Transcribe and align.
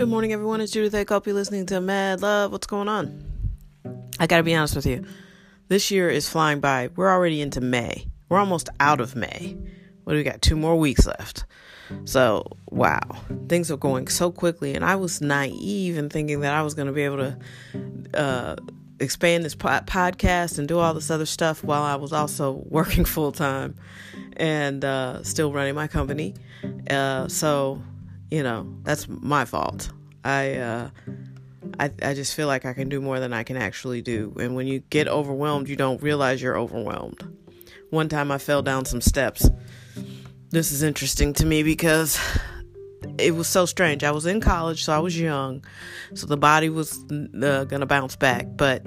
Good 0.00 0.08
morning, 0.08 0.32
everyone. 0.32 0.62
It's 0.62 0.72
Judith 0.72 1.10
Hope. 1.10 1.26
You're 1.26 1.34
listening 1.34 1.66
to 1.66 1.78
Mad 1.78 2.22
Love. 2.22 2.52
What's 2.52 2.66
going 2.66 2.88
on? 2.88 3.22
I 4.18 4.26
gotta 4.26 4.42
be 4.42 4.54
honest 4.54 4.74
with 4.74 4.86
you. 4.86 5.04
This 5.68 5.90
year 5.90 6.08
is 6.08 6.26
flying 6.26 6.60
by. 6.60 6.88
We're 6.96 7.10
already 7.10 7.42
into 7.42 7.60
May. 7.60 8.06
We're 8.30 8.38
almost 8.38 8.70
out 8.80 9.02
of 9.02 9.14
May. 9.14 9.58
What 10.04 10.14
do 10.14 10.16
we 10.16 10.22
got? 10.22 10.40
Two 10.40 10.56
more 10.56 10.74
weeks 10.78 11.06
left. 11.06 11.44
So, 12.06 12.46
wow. 12.70 12.98
Things 13.50 13.70
are 13.70 13.76
going 13.76 14.08
so 14.08 14.32
quickly. 14.32 14.74
And 14.74 14.86
I 14.86 14.96
was 14.96 15.20
naive 15.20 15.98
in 15.98 16.08
thinking 16.08 16.40
that 16.40 16.54
I 16.54 16.62
was 16.62 16.72
going 16.72 16.86
to 16.86 16.94
be 16.94 17.02
able 17.02 17.18
to 17.18 17.38
uh, 18.18 18.56
expand 19.00 19.44
this 19.44 19.54
po- 19.54 19.68
podcast 19.68 20.58
and 20.58 20.66
do 20.66 20.78
all 20.78 20.94
this 20.94 21.10
other 21.10 21.26
stuff 21.26 21.62
while 21.62 21.82
I 21.82 21.96
was 21.96 22.14
also 22.14 22.52
working 22.70 23.04
full 23.04 23.32
time 23.32 23.76
and 24.38 24.82
uh, 24.82 25.22
still 25.24 25.52
running 25.52 25.74
my 25.74 25.88
company. 25.88 26.36
Uh, 26.88 27.28
so, 27.28 27.82
you 28.30 28.42
know, 28.42 28.66
that's 28.82 29.08
my 29.08 29.44
fault. 29.44 29.90
I, 30.24 30.56
uh, 30.56 30.90
I, 31.78 31.90
I 32.02 32.14
just 32.14 32.34
feel 32.34 32.46
like 32.46 32.64
I 32.64 32.72
can 32.72 32.88
do 32.88 33.00
more 33.00 33.20
than 33.20 33.32
I 33.32 33.42
can 33.42 33.56
actually 33.56 34.02
do. 34.02 34.34
And 34.38 34.54
when 34.54 34.66
you 34.66 34.80
get 34.80 35.08
overwhelmed, 35.08 35.68
you 35.68 35.76
don't 35.76 36.02
realize 36.02 36.42
you're 36.42 36.58
overwhelmed. 36.58 37.26
One 37.90 38.08
time 38.08 38.30
I 38.30 38.38
fell 38.38 38.62
down 38.62 38.84
some 38.84 39.00
steps. 39.00 39.48
This 40.50 40.72
is 40.72 40.82
interesting 40.82 41.32
to 41.34 41.46
me 41.46 41.62
because 41.62 42.18
it 43.18 43.34
was 43.34 43.48
so 43.48 43.66
strange. 43.66 44.04
I 44.04 44.10
was 44.10 44.26
in 44.26 44.40
college, 44.40 44.84
so 44.84 44.92
I 44.92 44.98
was 44.98 45.18
young, 45.18 45.64
so 46.14 46.26
the 46.26 46.36
body 46.36 46.68
was 46.68 47.04
uh, 47.10 47.64
gonna 47.64 47.86
bounce 47.86 48.16
back. 48.16 48.46
But 48.56 48.84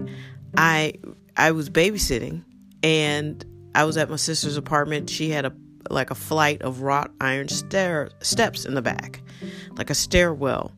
I 0.58 0.94
I 1.38 1.52
was 1.52 1.70
babysitting, 1.70 2.44
and 2.82 3.44
I 3.76 3.86
was 3.86 3.98
at 3.98 4.10
my 4.10 4.18
sister's 4.18 4.58
apartment. 4.58 5.10
She 5.10 5.30
had 5.30 5.46
a 5.46 5.54
like 5.90 6.12
a 6.12 6.16
flight 6.16 6.62
of 6.62 6.82
wrought 6.82 7.12
iron 7.22 7.48
stair 7.48 8.10
steps 8.22 8.66
in 8.66 8.74
the 8.74 8.82
back, 8.82 9.22
like 9.74 9.90
a 9.90 9.96
stairwell, 9.96 10.72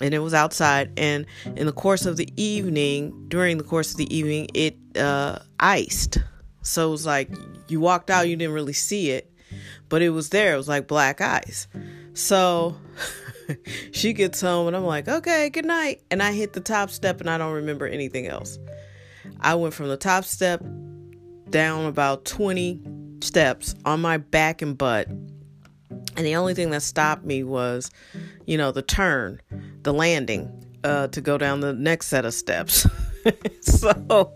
and 0.00 0.14
it 0.14 0.20
was 0.20 0.34
outside. 0.34 0.92
And 0.96 1.26
in 1.56 1.66
the 1.66 1.72
course 1.72 2.06
of 2.06 2.16
the 2.16 2.28
evening, 2.36 3.26
during 3.28 3.58
the 3.58 3.64
course 3.64 3.92
of 3.92 3.96
the 3.96 4.14
evening, 4.14 4.48
it 4.54 4.76
uh, 4.96 5.38
iced. 5.60 6.18
So 6.62 6.88
it 6.88 6.90
was 6.90 7.06
like 7.06 7.30
you 7.68 7.80
walked 7.80 8.10
out, 8.10 8.28
you 8.28 8.36
didn't 8.36 8.54
really 8.54 8.72
see 8.72 9.10
it, 9.10 9.30
but 9.88 10.02
it 10.02 10.10
was 10.10 10.30
there. 10.30 10.54
It 10.54 10.56
was 10.56 10.68
like 10.68 10.86
black 10.86 11.20
ice. 11.20 11.66
So 12.14 12.76
she 13.92 14.12
gets 14.12 14.40
home 14.40 14.68
and 14.68 14.76
I'm 14.76 14.84
like, 14.84 15.08
okay, 15.08 15.50
good 15.50 15.64
night. 15.64 16.02
And 16.10 16.22
I 16.22 16.32
hit 16.32 16.52
the 16.52 16.60
top 16.60 16.90
step 16.90 17.20
and 17.20 17.28
I 17.28 17.38
don't 17.38 17.54
remember 17.54 17.86
anything 17.86 18.26
else. 18.26 18.58
I 19.40 19.54
went 19.54 19.74
from 19.74 19.88
the 19.88 19.96
top 19.96 20.24
step 20.24 20.62
down 21.50 21.86
about 21.86 22.24
20 22.24 22.80
steps 23.22 23.74
on 23.84 24.00
my 24.00 24.16
back 24.18 24.62
and 24.62 24.76
butt. 24.76 25.08
And 25.08 26.26
the 26.26 26.36
only 26.36 26.54
thing 26.54 26.70
that 26.70 26.82
stopped 26.82 27.24
me 27.24 27.42
was, 27.42 27.90
you 28.46 28.56
know, 28.58 28.72
the 28.72 28.82
turn, 28.82 29.40
the 29.82 29.92
landing 29.92 30.50
uh, 30.84 31.08
to 31.08 31.20
go 31.20 31.38
down 31.38 31.60
the 31.60 31.72
next 31.72 32.08
set 32.08 32.24
of 32.24 32.34
steps. 32.34 32.86
so 33.60 34.32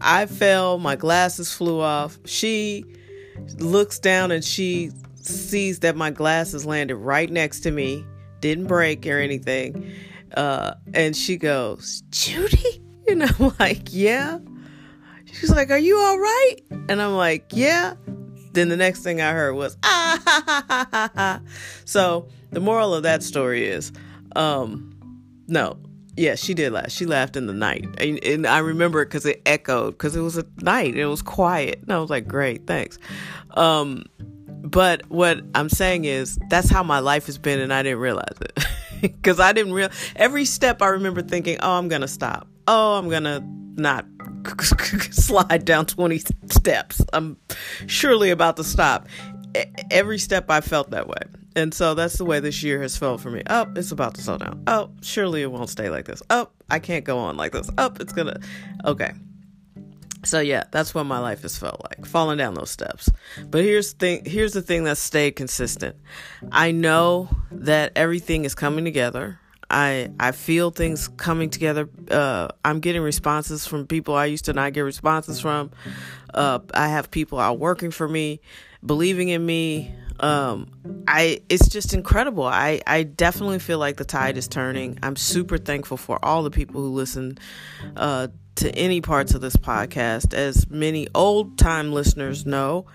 I 0.00 0.26
fell, 0.26 0.78
my 0.78 0.96
glasses 0.96 1.52
flew 1.52 1.80
off. 1.80 2.18
She 2.24 2.84
looks 3.58 3.98
down 3.98 4.30
and 4.30 4.44
she 4.44 4.90
sees 5.14 5.80
that 5.80 5.96
my 5.96 6.10
glasses 6.10 6.64
landed 6.66 6.96
right 6.96 7.30
next 7.30 7.60
to 7.60 7.70
me, 7.70 8.04
didn't 8.40 8.66
break 8.66 9.06
or 9.06 9.18
anything. 9.18 9.90
Uh, 10.36 10.74
and 10.94 11.16
she 11.16 11.36
goes, 11.36 12.02
Judy? 12.10 12.82
And 13.08 13.22
I'm 13.22 13.54
like, 13.58 13.84
yeah. 13.90 14.38
She's 15.24 15.48
like, 15.48 15.70
Are 15.70 15.78
you 15.78 15.98
all 15.98 16.18
right? 16.18 16.56
And 16.90 17.00
I'm 17.00 17.14
like, 17.14 17.46
Yeah. 17.54 17.94
Then 18.58 18.70
the 18.70 18.76
next 18.76 19.04
thing 19.04 19.20
I 19.20 19.30
heard 19.30 19.54
was, 19.54 19.76
ah, 19.84 20.20
ha, 20.24 20.64
ha, 20.68 20.86
ha, 20.90 21.10
ha. 21.14 21.40
So 21.84 22.28
the 22.50 22.58
moral 22.58 22.92
of 22.92 23.04
that 23.04 23.22
story 23.22 23.68
is, 23.68 23.92
um, 24.34 24.98
no, 25.46 25.78
yeah, 26.16 26.34
she 26.34 26.54
did 26.54 26.72
laugh. 26.72 26.90
She 26.90 27.06
laughed 27.06 27.36
in 27.36 27.46
the 27.46 27.52
night. 27.52 27.86
And, 27.98 28.18
and 28.24 28.48
I 28.48 28.58
remember 28.58 29.00
it 29.02 29.06
because 29.06 29.26
it 29.26 29.42
echoed, 29.46 29.92
because 29.92 30.16
it 30.16 30.22
was 30.22 30.36
a 30.36 30.44
night. 30.60 30.96
It 30.96 31.06
was 31.06 31.22
quiet. 31.22 31.82
And 31.82 31.92
I 31.92 32.00
was 32.00 32.10
like, 32.10 32.26
great, 32.26 32.66
thanks. 32.66 32.98
Um, 33.52 34.06
but 34.48 35.08
what 35.08 35.40
I'm 35.54 35.68
saying 35.68 36.06
is, 36.06 36.36
that's 36.50 36.68
how 36.68 36.82
my 36.82 36.98
life 36.98 37.26
has 37.26 37.38
been, 37.38 37.60
and 37.60 37.72
I 37.72 37.84
didn't 37.84 38.00
realize 38.00 38.36
it. 38.40 38.64
Because 39.00 39.38
I 39.38 39.52
didn't 39.52 39.74
real 39.74 39.90
every 40.16 40.44
step 40.44 40.82
I 40.82 40.88
remember 40.88 41.22
thinking, 41.22 41.58
oh, 41.62 41.78
I'm 41.78 41.86
to 42.00 42.08
stop. 42.08 42.48
Oh, 42.66 42.98
I'm 42.98 43.08
to 43.22 43.44
not 43.80 44.04
slide 45.10 45.64
down 45.64 45.86
20 45.86 46.18
steps. 46.50 47.02
I'm 47.12 47.36
surely 47.86 48.30
about 48.30 48.56
to 48.56 48.64
stop. 48.64 49.08
Every 49.90 50.18
step 50.18 50.50
I 50.50 50.60
felt 50.60 50.90
that 50.90 51.08
way. 51.08 51.20
And 51.56 51.74
so 51.74 51.94
that's 51.94 52.18
the 52.18 52.24
way 52.24 52.38
this 52.40 52.62
year 52.62 52.80
has 52.82 52.96
felt 52.96 53.20
for 53.20 53.30
me. 53.30 53.42
Oh, 53.48 53.66
it's 53.74 53.90
about 53.90 54.14
to 54.14 54.22
slow 54.22 54.38
down. 54.38 54.62
Oh, 54.66 54.90
surely 55.02 55.42
it 55.42 55.50
won't 55.50 55.70
stay 55.70 55.90
like 55.90 56.04
this. 56.04 56.22
Oh, 56.30 56.48
I 56.70 56.78
can't 56.78 57.04
go 57.04 57.18
on 57.18 57.36
like 57.36 57.52
this. 57.52 57.68
Oh, 57.78 57.90
it's 57.98 58.12
gonna. 58.12 58.38
Okay. 58.84 59.12
So 60.24 60.40
yeah, 60.40 60.64
that's 60.70 60.94
what 60.94 61.04
my 61.04 61.18
life 61.18 61.42
has 61.42 61.56
felt 61.56 61.80
like, 61.84 62.04
falling 62.04 62.38
down 62.38 62.54
those 62.54 62.70
steps. 62.70 63.10
But 63.46 63.64
here's 63.64 63.92
thing, 63.92 64.24
here's 64.24 64.52
the 64.52 64.62
thing 64.62 64.84
that 64.84 64.98
stayed 64.98 65.32
consistent. 65.32 65.96
I 66.52 66.70
know 66.70 67.28
that 67.50 67.92
everything 67.96 68.44
is 68.44 68.54
coming 68.54 68.84
together. 68.84 69.40
I 69.70 70.10
I 70.18 70.32
feel 70.32 70.70
things 70.70 71.08
coming 71.08 71.50
together. 71.50 71.88
Uh, 72.10 72.48
I'm 72.64 72.80
getting 72.80 73.02
responses 73.02 73.66
from 73.66 73.86
people 73.86 74.14
I 74.14 74.26
used 74.26 74.46
to 74.46 74.52
not 74.52 74.72
get 74.72 74.80
responses 74.80 75.40
from. 75.40 75.70
Uh, 76.32 76.60
I 76.74 76.88
have 76.88 77.10
people 77.10 77.38
out 77.38 77.58
working 77.58 77.90
for 77.90 78.08
me, 78.08 78.40
believing 78.84 79.28
in 79.28 79.44
me. 79.44 79.94
Um, 80.20 80.70
I 81.06 81.42
it's 81.48 81.68
just 81.68 81.94
incredible. 81.94 82.44
I 82.44 82.80
I 82.86 83.02
definitely 83.02 83.58
feel 83.58 83.78
like 83.78 83.96
the 83.96 84.04
tide 84.04 84.36
is 84.36 84.48
turning. 84.48 84.98
I'm 85.02 85.16
super 85.16 85.58
thankful 85.58 85.96
for 85.96 86.22
all 86.24 86.42
the 86.42 86.50
people 86.50 86.80
who 86.80 86.88
listen 86.88 87.38
uh, 87.96 88.28
to 88.58 88.74
any 88.74 89.00
parts 89.00 89.34
of 89.34 89.40
this 89.40 89.54
podcast. 89.56 90.34
As 90.34 90.68
many 90.68 91.06
old 91.14 91.58
time 91.58 91.92
listeners 91.92 92.44
know, 92.44 92.86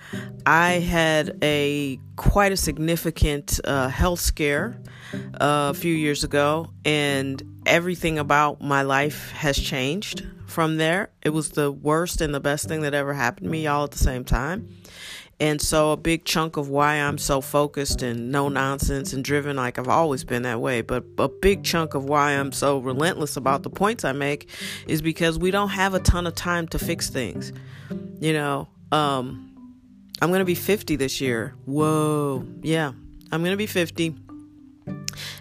I 0.45 0.73
had 0.73 1.37
a 1.41 1.99
quite 2.17 2.51
a 2.51 2.57
significant 2.57 3.61
uh, 3.63 3.87
health 3.87 4.19
scare 4.19 4.77
uh, 5.13 5.71
a 5.71 5.73
few 5.73 5.93
years 5.93 6.25
ago, 6.25 6.69
and 6.83 7.41
everything 7.65 8.19
about 8.19 8.61
my 8.61 8.81
life 8.81 9.31
has 9.31 9.57
changed 9.57 10.27
from 10.47 10.75
there. 10.75 11.11
It 11.21 11.29
was 11.29 11.51
the 11.51 11.71
worst 11.71 12.19
and 12.19 12.33
the 12.33 12.41
best 12.41 12.67
thing 12.67 12.81
that 12.81 12.93
ever 12.93 13.13
happened 13.13 13.45
to 13.45 13.49
me 13.49 13.65
all 13.65 13.85
at 13.85 13.91
the 13.91 13.97
same 13.97 14.25
time. 14.25 14.67
And 15.43 15.61
so, 15.61 15.91
a 15.91 15.97
big 15.97 16.23
chunk 16.23 16.55
of 16.55 16.69
why 16.69 16.93
I'm 16.95 17.17
so 17.17 17.41
focused 17.41 18.01
and 18.01 18.31
no 18.31 18.47
nonsense 18.47 19.11
and 19.11 19.25
driven, 19.25 19.57
like 19.57 19.77
I've 19.77 19.89
always 19.89 20.23
been 20.23 20.43
that 20.43 20.61
way, 20.61 20.79
but 20.79 21.03
a 21.17 21.27
big 21.27 21.65
chunk 21.65 21.95
of 21.95 22.05
why 22.05 22.31
I'm 22.31 22.53
so 22.53 22.77
relentless 22.77 23.35
about 23.35 23.63
the 23.63 23.69
points 23.69 24.05
I 24.05 24.13
make 24.13 24.47
is 24.87 25.01
because 25.01 25.37
we 25.37 25.51
don't 25.51 25.67
have 25.67 25.95
a 25.95 25.99
ton 25.99 26.27
of 26.27 26.33
time 26.33 26.69
to 26.69 26.79
fix 26.79 27.09
things. 27.09 27.51
You 28.21 28.31
know, 28.31 28.69
um, 28.93 29.53
I'm 30.21 30.29
going 30.29 30.39
to 30.39 30.45
be 30.45 30.55
50 30.55 30.95
this 30.95 31.19
year. 31.19 31.53
Whoa. 31.65 32.47
Yeah, 32.61 32.93
I'm 33.29 33.41
going 33.41 33.51
to 33.51 33.57
be 33.57 33.67
50. 33.67 34.15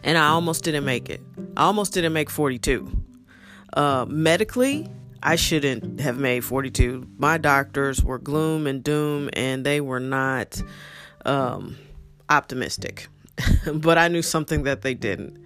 And 0.02 0.18
I 0.18 0.26
almost 0.30 0.64
didn't 0.64 0.84
make 0.84 1.10
it. 1.10 1.20
I 1.56 1.62
almost 1.62 1.92
didn't 1.92 2.12
make 2.12 2.28
42. 2.28 2.90
Uh, 3.72 4.06
medically, 4.08 4.88
I 5.22 5.36
shouldn't 5.36 6.00
have 6.00 6.18
made 6.18 6.44
42. 6.44 7.06
My 7.18 7.38
doctors 7.38 8.02
were 8.02 8.18
gloom 8.18 8.66
and 8.66 8.82
doom, 8.82 9.30
and 9.34 9.64
they 9.64 9.80
were 9.80 10.00
not 10.00 10.60
um, 11.24 11.76
optimistic. 12.28 13.08
but 13.74 13.98
I 13.98 14.08
knew 14.08 14.22
something 14.22 14.64
that 14.64 14.82
they 14.82 14.94
didn't. 14.94 15.38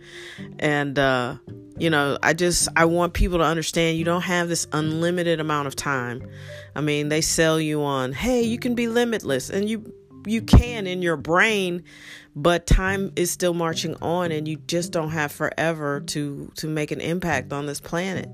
And, 0.58 0.98
uh, 0.98 1.36
you 1.78 1.90
know, 1.90 2.18
I 2.22 2.32
just, 2.32 2.68
I 2.76 2.84
want 2.86 3.12
people 3.12 3.38
to 3.38 3.44
understand 3.44 3.98
you 3.98 4.04
don't 4.04 4.22
have 4.22 4.48
this 4.48 4.66
unlimited 4.72 5.40
amount 5.40 5.68
of 5.68 5.76
time. 5.76 6.26
I 6.74 6.80
mean, 6.80 7.08
they 7.08 7.20
sell 7.20 7.60
you 7.60 7.82
on, 7.82 8.12
hey, 8.12 8.42
you 8.42 8.58
can 8.58 8.74
be 8.74 8.88
limitless, 8.88 9.50
and 9.50 9.68
you, 9.68 9.92
you 10.26 10.42
can 10.42 10.86
in 10.86 11.02
your 11.02 11.16
brain, 11.16 11.84
but 12.34 12.66
time 12.66 13.12
is 13.16 13.30
still 13.30 13.54
marching 13.54 13.94
on 14.02 14.32
and 14.32 14.46
you 14.46 14.56
just 14.66 14.92
don't 14.92 15.10
have 15.10 15.32
forever 15.32 16.00
to 16.00 16.50
to 16.56 16.68
make 16.68 16.90
an 16.90 17.00
impact 17.00 17.52
on 17.52 17.66
this 17.66 17.80
planet. 17.80 18.28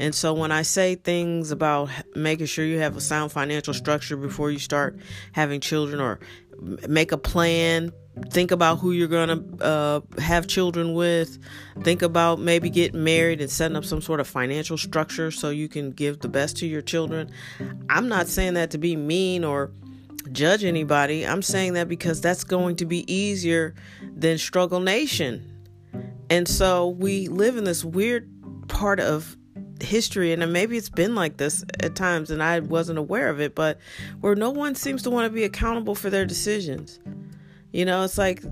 And 0.00 0.14
so 0.14 0.34
when 0.34 0.52
i 0.52 0.62
say 0.62 0.94
things 0.94 1.50
about 1.50 1.88
making 2.14 2.46
sure 2.46 2.64
you 2.64 2.78
have 2.78 2.96
a 2.96 3.00
sound 3.00 3.32
financial 3.32 3.72
structure 3.74 4.16
before 4.16 4.50
you 4.50 4.58
start 4.58 4.98
having 5.32 5.60
children 5.60 6.00
or 6.00 6.18
make 6.88 7.12
a 7.12 7.18
plan 7.18 7.92
think 8.30 8.50
about 8.50 8.78
who 8.78 8.92
you're 8.92 9.08
going 9.08 9.28
to 9.28 9.64
uh, 9.64 10.00
have 10.20 10.46
children 10.46 10.94
with 10.94 11.38
think 11.82 12.02
about 12.02 12.38
maybe 12.38 12.70
getting 12.70 13.04
married 13.04 13.40
and 13.40 13.50
setting 13.50 13.76
up 13.76 13.84
some 13.84 14.00
sort 14.00 14.20
of 14.20 14.26
financial 14.26 14.76
structure 14.76 15.30
so 15.30 15.50
you 15.50 15.68
can 15.68 15.90
give 15.90 16.20
the 16.20 16.28
best 16.28 16.56
to 16.56 16.66
your 16.66 16.82
children. 16.82 17.30
I'm 17.88 18.08
not 18.08 18.26
saying 18.26 18.54
that 18.54 18.70
to 18.72 18.78
be 18.78 18.96
mean 18.96 19.44
or 19.44 19.70
judge 20.32 20.64
anybody. 20.64 21.26
I'm 21.26 21.42
saying 21.42 21.74
that 21.74 21.88
because 21.88 22.20
that's 22.20 22.44
going 22.44 22.76
to 22.76 22.86
be 22.86 23.10
easier 23.12 23.74
than 24.16 24.38
Struggle 24.38 24.80
Nation. 24.80 25.44
And 26.30 26.46
so 26.46 26.88
we 26.88 27.28
live 27.28 27.56
in 27.56 27.64
this 27.64 27.84
weird 27.84 28.28
part 28.68 29.00
of 29.00 29.36
history, 29.80 30.32
and 30.32 30.52
maybe 30.52 30.76
it's 30.76 30.90
been 30.90 31.14
like 31.14 31.36
this 31.36 31.64
at 31.80 31.94
times, 31.94 32.30
and 32.30 32.42
I 32.42 32.60
wasn't 32.60 32.98
aware 32.98 33.28
of 33.28 33.40
it, 33.40 33.54
but 33.54 33.78
where 34.20 34.34
no 34.34 34.50
one 34.50 34.74
seems 34.74 35.02
to 35.04 35.10
want 35.10 35.26
to 35.26 35.30
be 35.30 35.44
accountable 35.44 35.94
for 35.94 36.10
their 36.10 36.26
decisions. 36.26 37.00
You 37.72 37.84
know, 37.84 38.02
it's 38.02 38.18
like 38.18 38.42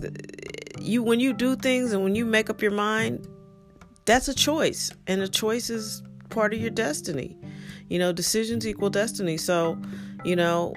you 0.81 1.03
when 1.03 1.21
you 1.21 1.33
do 1.33 1.57
things 1.57 1.93
and 1.93 2.03
when 2.03 2.15
you 2.15 2.25
make 2.25 2.51
up 2.51 2.63
your 2.63 2.71
mind, 2.71 3.27
that's 4.05 4.29
a 4.29 4.35
choice, 4.35 4.93
and 5.07 5.21
a 5.21 5.29
choice 5.29 5.71
is 5.71 6.03
part 6.29 6.55
of 6.55 6.61
your 6.61 6.71
destiny. 6.71 7.37
You 7.89 7.99
know, 7.99 8.13
decisions 8.13 8.67
equal 8.67 8.91
destiny. 8.91 9.37
So, 9.37 9.79
you 10.25 10.37
know, 10.37 10.75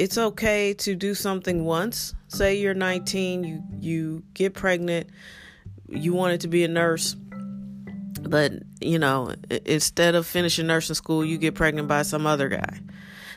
it's 0.00 0.16
okay 0.16 0.72
to 0.72 0.94
do 0.94 1.14
something 1.14 1.66
once. 1.66 2.14
Say 2.28 2.58
you're 2.58 2.72
19, 2.72 3.44
you 3.44 3.62
you 3.78 4.22
get 4.32 4.54
pregnant, 4.54 5.10
you 5.88 6.14
wanted 6.14 6.40
to 6.40 6.48
be 6.48 6.64
a 6.64 6.68
nurse, 6.68 7.14
but 8.22 8.52
you 8.80 8.98
know, 8.98 9.34
instead 9.66 10.14
of 10.14 10.26
finishing 10.26 10.66
nursing 10.66 10.94
school, 10.94 11.22
you 11.22 11.36
get 11.36 11.54
pregnant 11.54 11.86
by 11.86 12.00
some 12.00 12.26
other 12.26 12.48
guy. 12.48 12.80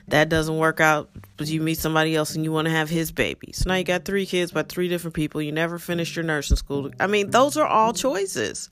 That 0.08 0.30
doesn't 0.30 0.58
work 0.58 0.80
out, 0.80 1.10
but 1.36 1.48
you 1.48 1.60
meet 1.60 1.80
somebody 1.80 2.16
else 2.16 2.34
and 2.34 2.46
you 2.46 2.52
want 2.54 2.66
to 2.68 2.72
have 2.72 2.90
his 2.90 3.12
baby. 3.12 3.52
So 3.52 3.66
now 3.68 3.76
you 3.76 3.84
got 3.84 4.06
three 4.06 4.26
kids 4.26 4.54
by 4.54 4.64
three 4.64 4.88
different 4.88 5.16
people. 5.16 5.42
You 5.42 5.52
never 5.52 5.78
finished 5.78 6.16
your 6.16 6.24
nursing 6.24 6.58
school. 6.58 6.92
I 6.98 7.08
mean, 7.08 7.32
those 7.32 7.58
are 7.58 7.68
all 7.68 7.92
choices. 7.92 8.70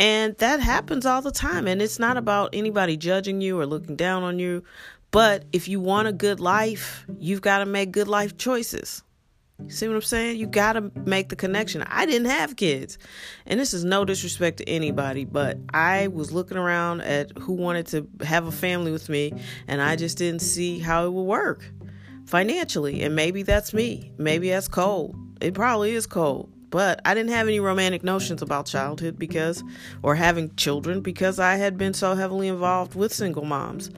And 0.00 0.36
that 0.38 0.60
happens 0.60 1.06
all 1.06 1.22
the 1.22 1.32
time. 1.32 1.66
And 1.66 1.82
it's 1.82 1.98
not 1.98 2.16
about 2.16 2.50
anybody 2.52 2.96
judging 2.96 3.40
you 3.40 3.58
or 3.58 3.66
looking 3.66 3.96
down 3.96 4.22
on 4.22 4.38
you. 4.38 4.62
But 5.10 5.44
if 5.52 5.68
you 5.68 5.80
want 5.80 6.08
a 6.08 6.12
good 6.12 6.40
life, 6.40 7.06
you've 7.18 7.40
got 7.40 7.58
to 7.58 7.66
make 7.66 7.92
good 7.92 8.08
life 8.08 8.36
choices. 8.36 9.02
See 9.66 9.88
what 9.88 9.96
I'm 9.96 10.02
saying? 10.02 10.38
You 10.38 10.46
got 10.46 10.74
to 10.74 10.92
make 11.04 11.30
the 11.30 11.36
connection. 11.36 11.82
I 11.82 12.06
didn't 12.06 12.28
have 12.28 12.54
kids. 12.54 12.96
And 13.44 13.58
this 13.58 13.74
is 13.74 13.84
no 13.84 14.04
disrespect 14.04 14.58
to 14.58 14.68
anybody, 14.68 15.24
but 15.24 15.58
I 15.74 16.06
was 16.08 16.30
looking 16.30 16.56
around 16.56 17.00
at 17.00 17.36
who 17.36 17.54
wanted 17.54 17.86
to 17.88 18.06
have 18.24 18.46
a 18.46 18.52
family 18.52 18.92
with 18.92 19.08
me, 19.08 19.32
and 19.66 19.82
I 19.82 19.96
just 19.96 20.16
didn't 20.16 20.42
see 20.42 20.78
how 20.78 21.06
it 21.06 21.12
would 21.12 21.22
work 21.24 21.68
financially. 22.26 23.02
And 23.02 23.16
maybe 23.16 23.42
that's 23.42 23.74
me. 23.74 24.12
Maybe 24.16 24.50
that's 24.50 24.68
cold. 24.68 25.16
It 25.40 25.54
probably 25.54 25.92
is 25.92 26.06
cold. 26.06 26.52
But 26.70 27.00
I 27.04 27.14
didn't 27.14 27.30
have 27.30 27.48
any 27.48 27.58
romantic 27.58 28.04
notions 28.04 28.42
about 28.42 28.66
childhood 28.66 29.18
because, 29.18 29.64
or 30.02 30.14
having 30.14 30.54
children 30.54 31.00
because 31.00 31.40
I 31.40 31.56
had 31.56 31.78
been 31.78 31.94
so 31.94 32.14
heavily 32.14 32.46
involved 32.46 32.94
with 32.94 33.12
single 33.12 33.44
moms 33.44 33.90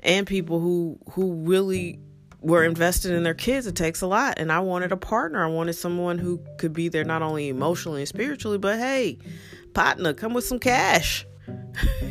and 0.00 0.26
people 0.26 0.60
who 0.60 0.98
who 1.10 1.34
really 1.34 1.98
were 2.40 2.64
invested 2.64 3.12
in 3.12 3.22
their 3.22 3.34
kids, 3.34 3.66
it 3.66 3.74
takes 3.74 4.00
a 4.00 4.06
lot. 4.06 4.38
And 4.38 4.52
I 4.52 4.60
wanted 4.60 4.92
a 4.92 4.96
partner. 4.96 5.44
I 5.44 5.48
wanted 5.48 5.72
someone 5.74 6.18
who 6.18 6.40
could 6.58 6.72
be 6.72 6.88
there 6.88 7.04
not 7.04 7.22
only 7.22 7.48
emotionally 7.48 8.02
and 8.02 8.08
spiritually, 8.08 8.58
but 8.58 8.78
hey, 8.78 9.18
partner, 9.74 10.12
come 10.12 10.34
with 10.34 10.44
some 10.44 10.58
cash. 10.58 11.26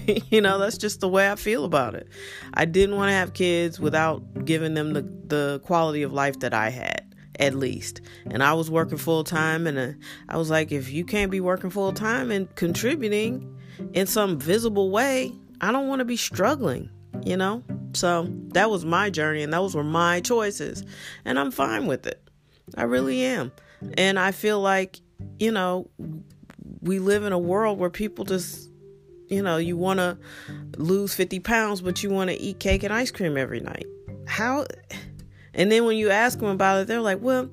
you 0.30 0.42
know, 0.42 0.58
that's 0.58 0.78
just 0.78 1.00
the 1.00 1.08
way 1.08 1.32
I 1.32 1.36
feel 1.36 1.66
about 1.66 1.96
it. 1.96 2.08
I 2.54 2.66
didn't 2.66 2.96
want 2.96 3.10
to 3.10 3.14
have 3.14 3.34
kids 3.34 3.80
without 3.80 4.46
giving 4.46 4.74
them 4.74 4.94
the, 4.94 5.02
the 5.02 5.62
quality 5.64 6.04
of 6.04 6.12
life 6.12 6.40
that 6.40 6.54
I 6.54 6.70
had, 6.70 7.16
at 7.40 7.54
least. 7.54 8.02
And 8.30 8.44
I 8.44 8.54
was 8.54 8.72
working 8.72 8.98
full 8.98 9.24
time, 9.24 9.68
and 9.68 9.78
uh, 9.78 9.92
I 10.28 10.38
was 10.38 10.50
like, 10.50 10.72
if 10.72 10.92
you 10.92 11.06
can't 11.06 11.32
be 11.32 11.40
working 11.40 11.70
full 11.70 11.94
time 11.94 12.32
and 12.32 12.54
contributing 12.56 13.56
in 13.94 14.08
some 14.08 14.40
visible 14.40 14.90
way, 14.90 15.34
I 15.62 15.72
don't 15.72 15.88
want 15.88 16.00
to 16.00 16.06
be 16.06 16.18
struggling, 16.18 16.90
you 17.24 17.38
know? 17.38 17.64
So 17.94 18.28
that 18.50 18.70
was 18.70 18.86
my 18.86 19.10
journey 19.10 19.44
and 19.44 19.52
those 19.52 19.76
were 19.76 19.84
my 19.84 20.22
choices. 20.22 20.84
And 21.26 21.40
I'm 21.40 21.52
fine 21.52 21.88
with 21.88 22.06
it. 22.08 22.22
I 22.76 22.84
really 22.84 23.24
am. 23.24 23.52
And 23.98 24.20
I 24.20 24.32
feel 24.32 24.60
like, 24.60 25.00
you 25.40 25.52
know, 25.52 25.90
we 26.82 27.00
live 27.00 27.24
in 27.24 27.34
a 27.34 27.40
world 27.40 27.80
where 27.80 27.90
people 27.90 28.26
just, 28.26 28.70
you 29.28 29.42
know, 29.42 29.58
you 29.58 29.78
want 29.78 30.00
to 30.00 30.18
lose 30.78 31.14
50 31.14 31.40
pounds, 31.40 31.82
but 31.82 32.04
you 32.04 32.10
want 32.10 32.30
to 32.30 32.40
eat 32.40 32.60
cake 32.60 32.84
and 32.84 32.94
ice 32.94 33.12
cream 33.12 33.38
every 33.38 33.60
night. 33.60 33.86
How? 34.28 34.66
And 35.54 35.72
then 35.72 35.86
when 35.86 35.98
you 35.98 36.10
ask 36.10 36.40
them 36.40 36.50
about 36.50 36.82
it, 36.82 36.88
they're 36.88 37.02
like, 37.02 37.22
well, 37.22 37.50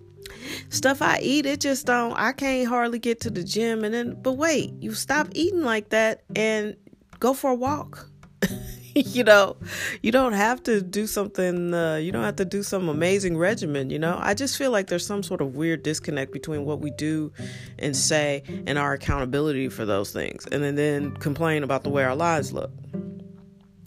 stuff 0.69 1.03
I 1.03 1.19
eat, 1.23 1.47
it 1.47 1.61
just 1.61 1.87
don't, 1.87 2.13
I 2.15 2.33
can't 2.33 2.69
hardly 2.69 2.99
get 2.99 3.21
to 3.21 3.31
the 3.31 3.43
gym. 3.43 3.85
And 3.85 3.95
then, 3.95 4.19
but 4.21 4.33
wait, 4.33 4.73
you 4.81 4.95
stop 4.95 5.29
eating 5.33 5.63
like 5.63 5.91
that 5.91 6.23
and 6.35 6.77
go 7.19 7.35
for 7.35 7.51
a 7.51 7.55
walk. 7.55 8.11
you 9.05 9.25
know, 9.25 9.57
you 10.03 10.13
don't 10.13 10.35
have 10.35 10.63
to 10.65 10.81
do 10.81 11.07
something, 11.07 11.75
uh, 11.75 11.97
you 11.97 12.13
don't 12.13 12.23
have 12.23 12.37
to 12.37 12.45
do 12.45 12.63
some 12.63 12.89
amazing 12.89 13.37
regimen, 13.37 13.91
you 13.91 13.99
know. 13.99 14.17
I 14.21 14.35
just 14.35 14.57
feel 14.57 14.71
like 14.71 14.87
there's 14.87 15.07
some 15.07 15.23
sort 15.25 15.41
of 15.41 15.57
weird 15.57 15.83
disconnect 15.83 16.33
between 16.33 16.65
what 16.65 16.81
we 16.81 16.91
do 16.93 17.33
and 17.79 17.97
say 17.97 18.45
and 18.67 18.79
our 18.79 18.93
accountability 18.93 19.69
for 19.69 19.85
those 19.85 20.13
things, 20.13 20.47
and 20.53 20.63
then, 20.63 20.77
then 20.77 21.13
complain 21.17 21.65
about 21.65 21.83
the 21.83 21.91
way 21.91 22.05
our 22.05 22.15
lives 22.15 22.53
look. 22.53 22.71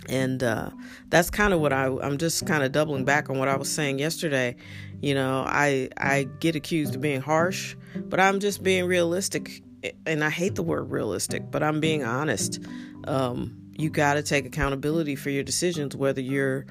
And 0.09 0.43
uh, 0.43 0.71
that's 1.07 1.29
kind 1.29 1.53
of 1.53 1.61
what 1.61 1.71
I, 1.71 1.85
I'm 1.85 2.17
just 2.17 2.45
kind 2.45 2.63
of 2.63 2.71
doubling 2.73 3.05
back 3.05 3.29
on 3.29 3.39
what 3.39 3.47
I 3.47 3.55
was 3.55 3.71
saying 3.71 3.99
yesterday. 3.99 4.55
You 5.01 5.13
know, 5.13 5.45
I 5.47 5.89
I 5.97 6.27
get 6.39 6.55
accused 6.55 6.95
of 6.95 7.01
being 7.01 7.21
harsh, 7.21 7.75
but 7.95 8.19
I'm 8.19 8.41
just 8.41 8.61
being 8.61 8.85
realistic, 8.85 9.61
and 10.05 10.23
I 10.23 10.29
hate 10.29 10.55
the 10.55 10.63
word 10.63 10.91
realistic, 10.91 11.49
but 11.49 11.63
I'm 11.63 11.79
being 11.79 12.03
honest. 12.03 12.59
Um, 13.05 13.66
you 13.77 13.89
got 13.89 14.15
to 14.15 14.23
take 14.23 14.45
accountability 14.45 15.15
for 15.15 15.29
your 15.29 15.43
decisions, 15.43 15.95
whether 15.95 16.21
you're 16.21 16.65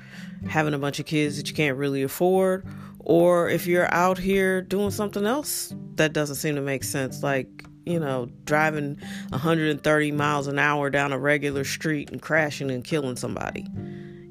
having 0.49 0.75
a 0.75 0.79
bunch 0.79 0.99
of 0.99 1.07
kids 1.07 1.37
that 1.37 1.49
you 1.49 1.55
can't 1.55 1.77
really 1.77 2.03
afford, 2.03 2.67
or 2.99 3.49
if 3.49 3.67
you're 3.67 3.93
out 3.95 4.19
here 4.19 4.61
doing 4.61 4.91
something 4.91 5.25
else 5.25 5.73
that 5.95 6.13
doesn't 6.13 6.37
seem 6.37 6.57
to 6.57 6.61
make 6.61 6.83
sense, 6.83 7.23
like, 7.23 7.65
you 7.85 8.01
know, 8.01 8.29
driving 8.45 8.99
130 9.29 10.13
miles 10.13 10.49
an 10.49 10.59
hour 10.59 10.91
down 10.91 11.13
a 11.13 11.19
regular 11.19 11.63
street 11.63 12.11
and 12.11 12.21
crashing 12.21 12.71
and 12.71 12.85
killing 12.85 13.15
somebody, 13.15 13.65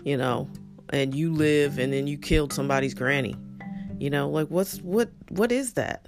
you 0.04 0.18
know, 0.18 0.50
and 0.89 1.16
you 1.16 1.31
live 1.33 1.80
and 1.80 1.94
then 1.94 2.07
you 2.07 2.18
killed 2.18 2.51
somebody's 2.51 2.94
granny. 2.94 3.36
You 3.98 4.10
know, 4.10 4.30
like 4.30 4.50
what's 4.50 4.81
what 4.81 5.10
what 5.30 5.54
is 5.54 5.74
that? 5.74 6.06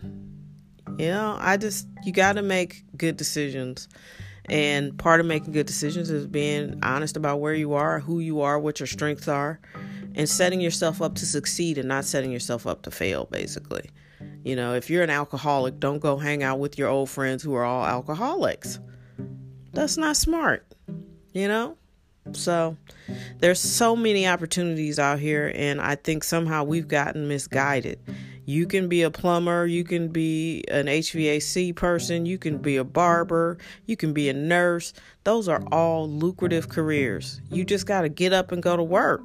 You 0.97 1.07
know, 1.07 1.37
I 1.39 1.55
just 1.55 1.87
you 2.03 2.11
got 2.11 2.33
to 2.33 2.41
make 2.41 2.83
good 2.97 3.15
decisions 3.15 3.87
and 4.47 4.97
part 4.97 5.19
of 5.19 5.25
making 5.25 5.51
good 5.53 5.65
decisions 5.65 6.09
is 6.09 6.25
being 6.25 6.79
honest 6.83 7.17
about 7.17 7.39
where 7.39 7.53
you 7.53 7.73
are, 7.73 7.99
who 7.99 8.19
you 8.19 8.41
are, 8.41 8.59
what 8.59 8.79
your 8.79 8.87
strengths 8.87 9.27
are, 9.27 9.59
and 10.15 10.29
setting 10.29 10.61
yourself 10.61 11.01
up 11.01 11.15
to 11.15 11.25
succeed 11.25 11.77
and 11.77 11.87
not 11.87 12.05
setting 12.05 12.31
yourself 12.31 12.65
up 12.65 12.81
to 12.83 12.91
fail, 12.91 13.25
basically. 13.25 13.89
You 14.43 14.55
know, 14.55 14.73
if 14.73 14.89
you're 14.89 15.03
an 15.03 15.09
alcoholic, 15.09 15.79
don't 15.79 15.99
go 15.99 16.17
hang 16.17 16.43
out 16.43 16.59
with 16.59 16.77
your 16.77 16.87
old 16.87 17.09
friends 17.09 17.43
who 17.43 17.53
are 17.55 17.65
all 17.65 17.85
alcoholics. 17.85 18.79
That's 19.73 19.97
not 19.97 20.15
smart, 20.15 20.65
you 21.33 21.47
know? 21.47 21.77
So 22.33 22.77
there's 23.39 23.59
so 23.59 23.95
many 23.95 24.27
opportunities 24.27 24.99
out 24.99 25.19
here, 25.19 25.51
and 25.53 25.81
I 25.81 25.95
think 25.95 26.23
somehow 26.23 26.63
we've 26.63 26.87
gotten 26.87 27.27
misguided. 27.27 27.99
You 28.47 28.65
can 28.65 28.87
be 28.87 29.01
a 29.01 29.11
plumber, 29.11 29.65
you 29.65 29.83
can 29.83 30.07
be 30.07 30.63
an 30.69 30.85
HVAC 30.85 31.75
person, 31.75 32.25
you 32.25 32.37
can 32.37 32.59
be 32.59 32.77
a 32.77 32.83
barber, 32.85 33.57
you 33.87 33.97
can 33.97 34.13
be 34.13 34.29
a 34.29 34.33
nurse. 34.33 34.93
Those 35.25 35.49
are 35.49 35.61
all 35.69 36.09
lucrative 36.09 36.69
careers. 36.69 37.41
You 37.51 37.65
just 37.65 37.85
got 37.85 38.03
to 38.03 38.09
get 38.09 38.31
up 38.31 38.53
and 38.53 38.63
go 38.63 38.77
to 38.77 38.83
work. 38.83 39.21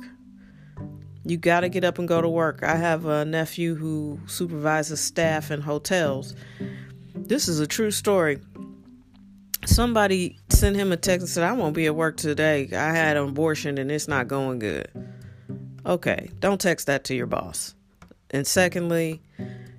You 1.25 1.37
got 1.37 1.61
to 1.61 1.69
get 1.69 1.85
up 1.85 2.01
and 2.01 2.09
go 2.09 2.21
to 2.21 2.29
work. 2.29 2.65
I 2.65 2.75
have 2.75 3.07
a 3.07 3.25
nephew 3.25 3.77
who 3.77 4.19
supervises 4.27 4.99
staff 4.99 5.53
in 5.53 5.61
hotels. 5.61 6.35
This 7.15 7.47
is 7.47 7.61
a 7.61 7.67
true 7.69 7.93
story. 7.93 8.41
Somebody 9.67 10.37
sent 10.49 10.75
him 10.75 10.91
a 10.91 10.97
text 10.97 11.21
and 11.21 11.29
said, 11.29 11.45
I 11.45 11.53
won't 11.53 11.77
be 11.77 11.87
at 11.87 11.95
work 11.95 12.17
today. 12.17 12.69
I 12.73 12.93
had 12.93 13.17
an 13.17 13.29
abortion 13.29 13.79
and 13.79 13.89
it's 13.93 14.09
not 14.09 14.27
going 14.27 14.59
good. 14.59 14.91
Okay, 15.87 16.29
don't 16.41 16.61
text 16.61 16.89
that 16.89 17.05
to 17.05 17.15
your 17.15 17.29
boss. 17.29 17.77
And 18.33 18.47
secondly, 18.47 19.21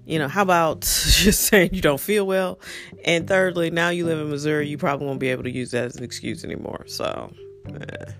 you 0.05 0.19
know, 0.19 0.27
how 0.27 0.41
about 0.41 0.81
just 0.81 1.41
saying 1.41 1.73
you 1.73 1.81
don't 1.81 1.99
feel 1.99 2.25
well? 2.25 2.59
And 3.05 3.27
thirdly, 3.27 3.71
now 3.71 3.89
you 3.89 4.05
live 4.05 4.19
in 4.19 4.29
Missouri, 4.29 4.67
you 4.67 4.77
probably 4.77 5.07
won't 5.07 5.19
be 5.19 5.29
able 5.29 5.43
to 5.43 5.51
use 5.51 5.71
that 5.71 5.85
as 5.85 5.95
an 5.95 6.03
excuse 6.03 6.43
anymore. 6.43 6.85
So, 6.87 7.33
eh, 7.67 8.11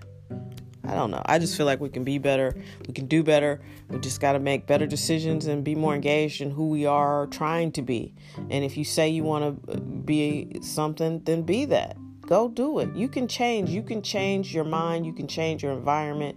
I 0.86 0.94
don't 0.94 1.10
know. 1.10 1.22
I 1.24 1.38
just 1.38 1.56
feel 1.56 1.66
like 1.66 1.80
we 1.80 1.88
can 1.88 2.04
be 2.04 2.18
better. 2.18 2.54
We 2.86 2.92
can 2.92 3.06
do 3.06 3.22
better. 3.22 3.60
We 3.88 3.98
just 4.00 4.20
got 4.20 4.32
to 4.32 4.38
make 4.38 4.66
better 4.66 4.86
decisions 4.86 5.46
and 5.46 5.64
be 5.64 5.74
more 5.74 5.94
engaged 5.94 6.40
in 6.40 6.50
who 6.50 6.68
we 6.68 6.84
are 6.84 7.26
trying 7.28 7.72
to 7.72 7.82
be. 7.82 8.14
And 8.50 8.64
if 8.64 8.76
you 8.76 8.84
say 8.84 9.08
you 9.08 9.24
want 9.24 9.66
to 9.66 9.80
be 9.80 10.58
something, 10.60 11.20
then 11.24 11.42
be 11.42 11.64
that. 11.66 11.96
Go 12.22 12.48
do 12.48 12.78
it. 12.80 12.94
You 12.94 13.08
can 13.08 13.28
change. 13.28 13.70
You 13.70 13.82
can 13.82 14.02
change 14.02 14.54
your 14.54 14.64
mind. 14.64 15.06
You 15.06 15.12
can 15.12 15.26
change 15.26 15.62
your 15.62 15.72
environment 15.72 16.36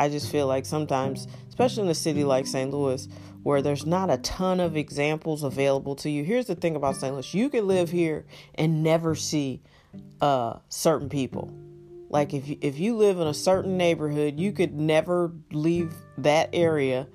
I 0.00 0.08
just 0.08 0.32
feel 0.32 0.46
like 0.46 0.64
sometimes, 0.64 1.28
especially 1.50 1.82
in 1.82 1.90
a 1.90 1.94
city 1.94 2.24
like 2.24 2.46
St. 2.46 2.70
Louis, 2.70 3.06
where 3.42 3.60
there's 3.60 3.84
not 3.84 4.08
a 4.08 4.16
ton 4.16 4.58
of 4.58 4.74
examples 4.74 5.42
available 5.42 5.94
to 5.96 6.08
you. 6.08 6.24
Here's 6.24 6.46
the 6.46 6.54
thing 6.54 6.74
about 6.74 6.96
St. 6.96 7.12
Louis 7.12 7.34
you 7.34 7.50
can 7.50 7.66
live 7.66 7.90
here 7.90 8.24
and 8.54 8.82
never 8.82 9.14
see 9.14 9.60
uh, 10.22 10.54
certain 10.70 11.10
people. 11.10 11.52
Like 12.08 12.32
if 12.32 12.48
if 12.62 12.78
you 12.78 12.96
live 12.96 13.20
in 13.20 13.26
a 13.26 13.34
certain 13.34 13.76
neighborhood, 13.76 14.40
you 14.40 14.52
could 14.52 14.72
never 14.72 15.32
leave 15.52 15.94
that 16.16 16.48
area 16.54 17.06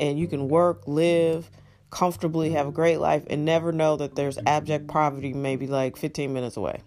and 0.00 0.18
you 0.18 0.26
can 0.26 0.48
work, 0.48 0.88
live 0.88 1.50
comfortably, 1.90 2.50
have 2.50 2.66
a 2.66 2.72
great 2.72 3.00
life, 3.00 3.24
and 3.28 3.44
never 3.44 3.70
know 3.70 3.96
that 3.96 4.16
there's 4.16 4.38
abject 4.46 4.88
poverty 4.88 5.34
maybe 5.34 5.66
like 5.66 5.98
15 5.98 6.32
minutes 6.32 6.56
away. 6.56 6.80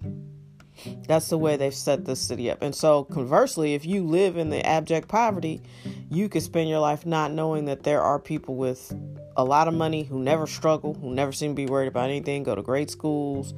That's 1.07 1.29
the 1.29 1.37
way 1.37 1.55
they've 1.57 1.73
set 1.73 2.05
this 2.05 2.19
city 2.19 2.49
up. 2.51 2.61
And 2.61 2.73
so, 2.73 3.03
conversely, 3.03 3.73
if 3.73 3.85
you 3.85 4.03
live 4.03 4.37
in 4.37 4.49
the 4.49 4.65
abject 4.65 5.07
poverty, 5.07 5.61
you 6.09 6.29
could 6.29 6.43
spend 6.43 6.69
your 6.69 6.79
life 6.79 7.05
not 7.05 7.31
knowing 7.31 7.65
that 7.65 7.83
there 7.83 8.01
are 8.01 8.19
people 8.19 8.55
with 8.55 8.93
a 9.35 9.43
lot 9.43 9.67
of 9.67 9.73
money 9.73 10.03
who 10.03 10.19
never 10.19 10.47
struggle, 10.47 10.93
who 10.93 11.13
never 11.13 11.31
seem 11.31 11.51
to 11.51 11.55
be 11.55 11.65
worried 11.65 11.87
about 11.87 12.09
anything, 12.09 12.43
go 12.43 12.55
to 12.55 12.61
great 12.61 12.89
schools, 12.89 13.53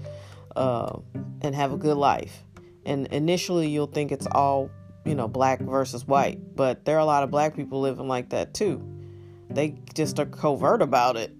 uh, 0.56 1.00
and 1.42 1.56
have 1.56 1.72
a 1.72 1.78
good 1.78 1.98
life. 1.98 2.44
And 2.86 3.08
initially, 3.08 3.70
you'll 3.70 3.88
think 3.88 4.12
it's 4.12 4.28
all, 4.28 4.70
you 5.06 5.16
know, 5.16 5.28
black 5.28 5.60
versus 5.62 6.06
white, 6.06 6.56
but 6.56 6.86
there 6.86 6.96
are 6.98 7.00
a 7.00 7.06
lot 7.06 7.24
of 7.24 7.32
black 7.32 7.56
people 7.56 7.82
living 7.82 8.08
like 8.08 8.30
that 8.30 8.54
too. 8.54 8.84
They 9.50 9.76
just 9.94 10.20
are 10.20 10.26
covert 10.26 10.82
about 10.82 11.18
it. 11.18 11.39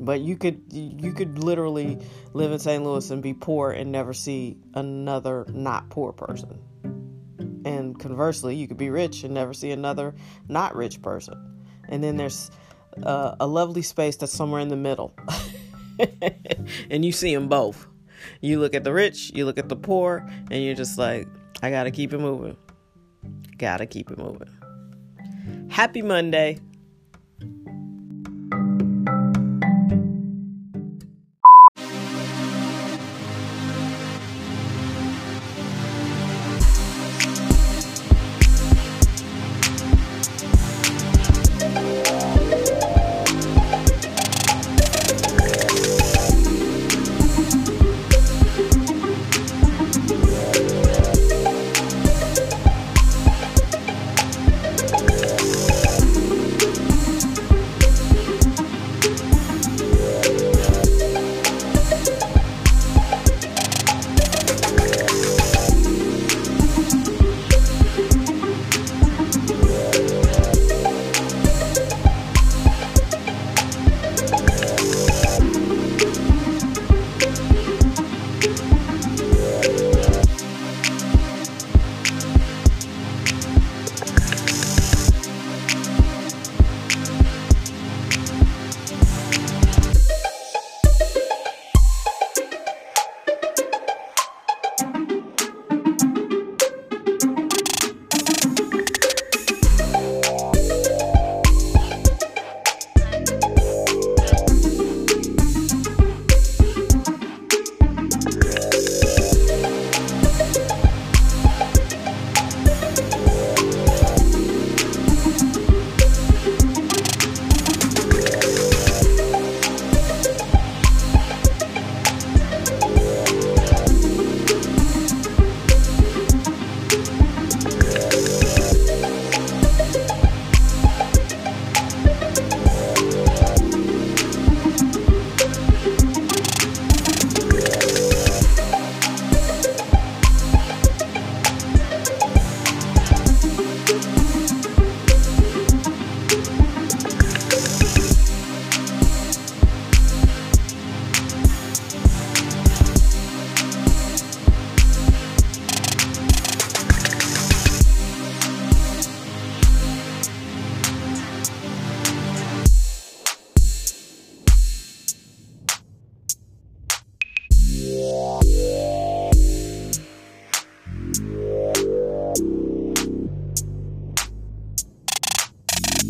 But 0.00 0.20
you 0.20 0.36
could 0.36 0.62
you 0.70 1.12
could 1.12 1.38
literally 1.38 1.98
live 2.32 2.52
in 2.52 2.58
St. 2.58 2.82
Louis 2.82 3.10
and 3.10 3.22
be 3.22 3.34
poor 3.34 3.70
and 3.70 3.92
never 3.92 4.12
see 4.12 4.56
another 4.74 5.46
not 5.50 5.90
poor 5.90 6.12
person. 6.12 6.58
And 7.64 7.98
conversely, 7.98 8.56
you 8.56 8.66
could 8.66 8.78
be 8.78 8.88
rich 8.88 9.22
and 9.24 9.34
never 9.34 9.52
see 9.52 9.70
another 9.70 10.14
not 10.48 10.74
rich 10.74 11.02
person. 11.02 11.62
And 11.88 12.02
then 12.02 12.16
there's 12.16 12.50
uh, 13.02 13.36
a 13.38 13.46
lovely 13.46 13.82
space 13.82 14.16
that's 14.16 14.32
somewhere 14.32 14.60
in 14.60 14.68
the 14.68 14.76
middle. 14.76 15.14
and 16.90 17.04
you 17.04 17.12
see 17.12 17.34
them 17.34 17.48
both. 17.48 17.86
You 18.40 18.60
look 18.60 18.74
at 18.74 18.84
the 18.84 18.92
rich, 18.92 19.30
you 19.34 19.44
look 19.44 19.58
at 19.58 19.68
the 19.68 19.76
poor, 19.76 20.26
and 20.50 20.64
you're 20.64 20.74
just 20.74 20.98
like, 20.98 21.26
I 21.62 21.70
gotta 21.70 21.90
keep 21.90 22.12
it 22.12 22.18
moving. 22.18 22.56
Gotta 23.58 23.86
keep 23.86 24.10
it 24.10 24.18
moving. 24.18 24.48
Happy 25.68 26.02
Monday. 26.02 26.58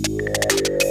Música 0.09 0.90